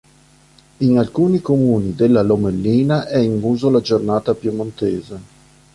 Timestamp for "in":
0.79-0.97, 3.19-3.39